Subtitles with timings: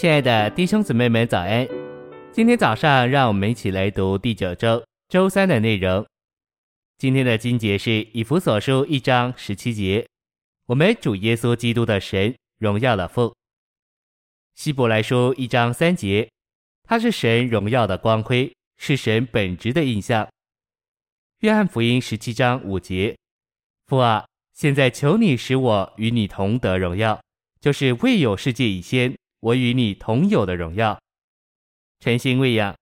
[0.00, 1.68] 亲爱的弟兄姊妹们，早安！
[2.32, 6.06] 今天早上，让我们一起来读第九周周三的内容。
[6.96, 10.08] 今天的经节是以弗所书一章十七节，
[10.64, 13.36] 我们主耶稣基督的神荣耀的父。
[14.54, 16.30] 希伯来书一章三节，
[16.84, 20.26] 他是神荣耀的光辉，是神本质的印象。
[21.40, 23.14] 约翰福音十七章五节，
[23.86, 27.20] 父啊，现在求你使我与你同得荣耀，
[27.60, 29.14] 就是未有世界以先。
[29.40, 31.00] 我与你同有的荣耀，
[32.00, 32.76] 诚心喂养。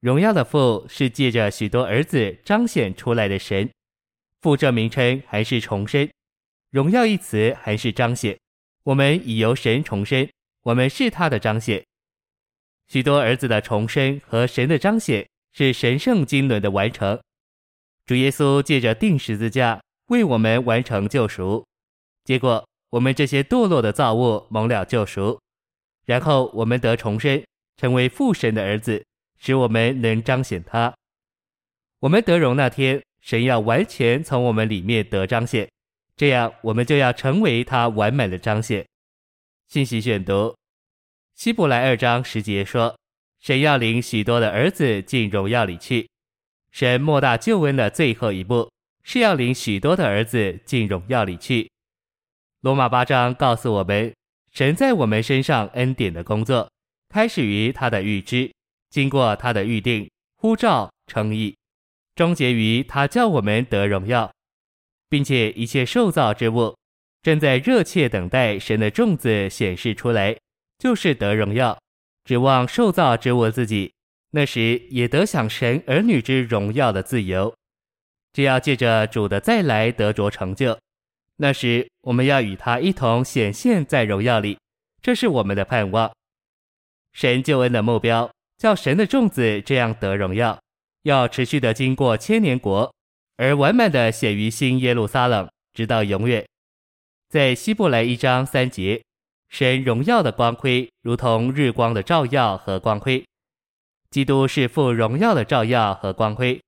[0.00, 3.70] 荣耀的父是借着许多儿子彰显出来的神。
[4.42, 6.06] 父这名称还是重生，
[6.70, 8.38] 荣耀一词还是彰显。
[8.82, 10.28] 我们已由神重生，
[10.64, 11.82] 我们是他的彰显。
[12.88, 17.18] 许多儿子的重生和神的彰显是神圣经纶的完成。
[18.04, 21.66] 主耶稣借着钉十字架为我们完成救赎，
[22.24, 25.40] 结果我们这些堕落的造物蒙了救赎。
[26.04, 27.42] 然后我们得重生，
[27.76, 29.04] 成为父神的儿子，
[29.38, 30.94] 使我们能彰显他。
[32.00, 35.68] 我们得荣那天，神要完全从我们里面得彰显，
[36.16, 38.86] 这样我们就要成为他完满的彰显。
[39.68, 40.54] 信息选读：
[41.34, 42.94] 希伯来二章十节说，
[43.40, 46.08] 神要领许多的儿子进荣耀里去。
[46.70, 48.70] 神莫大救恩的最后一步，
[49.02, 51.70] 是要领许多的儿子进荣耀里去。
[52.60, 54.12] 罗马八章告诉我们。
[54.54, 56.70] 神在我们身上恩典的工作，
[57.08, 58.52] 开始于他的预知，
[58.88, 61.56] 经过他的预定、呼召、称义，
[62.14, 64.32] 终结于他叫我们得荣耀，
[65.08, 66.76] 并且一切受造之物
[67.20, 70.36] 正在热切等待神的种子显示出来，
[70.78, 71.76] 就是得荣耀，
[72.24, 73.92] 指望受造之物自己，
[74.30, 77.52] 那时也得享神儿女之荣耀的自由，
[78.32, 80.78] 只要借着主的再来得着成就。
[81.36, 84.56] 那时，我们要与他一同显现在荣耀里，
[85.02, 86.12] 这是我们的盼望。
[87.12, 90.60] 神救恩的目标，叫神的众子这样得荣耀，
[91.02, 92.92] 要持续的经过千年国，
[93.36, 96.46] 而完满的显于新耶路撒冷，直到永远。
[97.28, 99.02] 在希伯来一章三节，
[99.48, 103.24] 神荣耀的光辉如同日光的照耀和光辉，
[104.10, 106.60] 基督是父荣耀的照耀和光辉，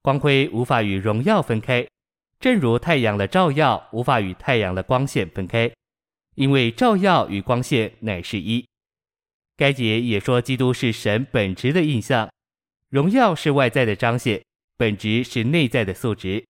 [0.00, 1.86] 光辉无法与荣耀分开。
[2.40, 5.70] 正如太阳的照耀无法与太阳的光线分开，
[6.36, 8.64] 因为照耀与光线乃是一。
[9.56, 12.30] 该节也说，基督是神本质的印象，
[12.90, 14.40] 荣耀是外在的彰显，
[14.76, 16.44] 本质是内在的素质。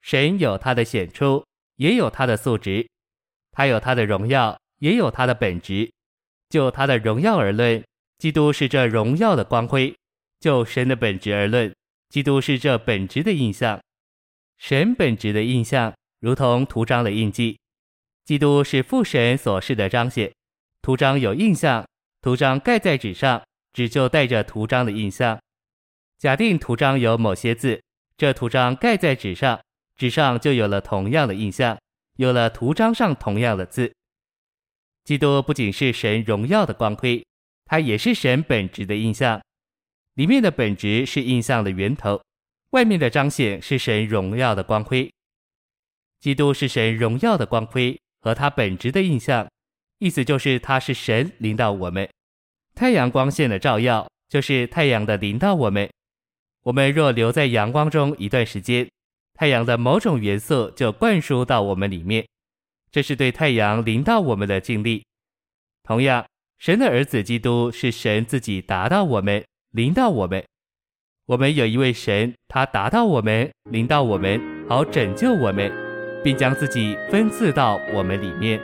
[0.00, 1.44] 神有他的显出，
[1.76, 2.84] 也有他的素质；
[3.52, 5.88] 他有他的荣耀，也有他的本质。
[6.48, 7.82] 就他的荣耀而论，
[8.18, 9.94] 基督是这荣耀的光辉；
[10.40, 11.72] 就神的本质而论，
[12.08, 13.80] 基督是这本质的印象。
[14.62, 17.58] 神本质的印象，如同图章的印记。
[18.24, 20.32] 基督是父神所示的彰显。
[20.82, 21.84] 图章有印象，
[22.20, 25.36] 图章盖在纸上，纸就带着图章的印象。
[26.16, 27.82] 假定图章有某些字，
[28.16, 29.60] 这图章盖在纸上，
[29.96, 31.76] 纸上就有了同样的印象，
[32.18, 33.92] 有了图章上同样的字。
[35.02, 37.26] 基督不仅是神荣耀的光辉，
[37.64, 39.42] 他也是神本质的印象。
[40.14, 42.22] 里面的本质是印象的源头。
[42.72, 45.12] 外面的彰显是神荣耀的光辉，
[46.20, 49.46] 基督是神荣耀的光辉和他本质的印象，
[49.98, 52.08] 意思就是他是神临到我们。
[52.74, 55.86] 太阳光线的照耀就是太阳的临到我们。
[56.62, 58.88] 我们若留在阳光中一段时间，
[59.34, 62.26] 太阳的某种元素就灌输到我们里面，
[62.90, 65.04] 这是对太阳临到我们的尽力。
[65.82, 66.24] 同样，
[66.58, 70.42] 神的儿子基督是神自己达到我们，临到我们。
[71.32, 74.38] 我们有一位神，他达到我们，临到我们，
[74.68, 75.72] 好拯救我们，
[76.22, 78.60] 并将自己分赐到我们里面。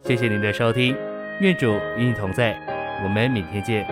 [0.00, 0.96] 谢谢您的收听，
[1.42, 2.58] 愿主与你同在，
[3.04, 3.86] 我们明天见。